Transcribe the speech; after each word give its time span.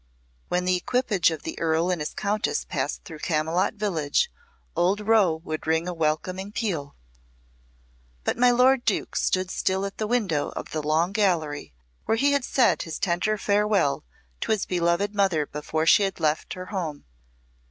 When 0.49 0.65
the 0.65 0.75
equipage 0.75 1.29
of 1.29 1.43
the 1.43 1.59
Earl 1.59 1.91
and 1.91 2.01
his 2.01 2.15
Countess 2.15 2.65
passed 2.65 3.03
through 3.03 3.19
Camylott 3.19 3.75
village, 3.75 4.31
old 4.75 5.01
Rowe 5.01 5.35
would 5.43 5.67
ring 5.67 5.87
a 5.87 5.93
welcoming 5.93 6.51
peal. 6.51 6.95
But 8.23 8.35
my 8.35 8.49
lord 8.49 8.83
Duke 8.83 9.15
stood 9.15 9.51
still 9.51 9.85
at 9.85 9.99
the 9.99 10.07
window 10.07 10.49
of 10.55 10.71
the 10.71 10.81
Long 10.81 11.11
Gallery 11.11 11.75
where 12.05 12.17
he 12.17 12.31
had 12.31 12.43
said 12.43 12.81
his 12.81 12.97
tender 12.97 13.37
farewell 13.37 14.03
to 14.39 14.51
his 14.51 14.65
beloved 14.65 15.13
mother 15.13 15.45
before 15.45 15.85
she 15.85 16.01
had 16.01 16.19
left 16.19 16.53
her 16.55 16.65
home. 16.73 17.05